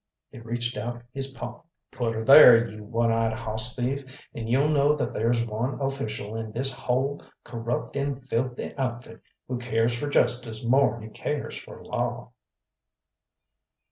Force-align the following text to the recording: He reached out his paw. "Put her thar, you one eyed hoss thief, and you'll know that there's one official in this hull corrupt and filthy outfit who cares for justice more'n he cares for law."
He 0.31 0.39
reached 0.39 0.77
out 0.77 1.03
his 1.13 1.27
paw. 1.27 1.61
"Put 1.91 2.15
her 2.15 2.25
thar, 2.25 2.57
you 2.57 2.83
one 2.83 3.11
eyed 3.11 3.37
hoss 3.37 3.75
thief, 3.75 4.19
and 4.33 4.49
you'll 4.49 4.69
know 4.69 4.95
that 4.95 5.13
there's 5.13 5.45
one 5.45 5.79
official 5.79 6.35
in 6.35 6.53
this 6.53 6.73
hull 6.73 7.21
corrupt 7.43 7.95
and 7.95 8.27
filthy 8.27 8.75
outfit 8.77 9.21
who 9.47 9.59
cares 9.59 9.95
for 9.95 10.09
justice 10.09 10.67
more'n 10.67 11.03
he 11.03 11.09
cares 11.09 11.55
for 11.55 11.85
law." 11.85 12.31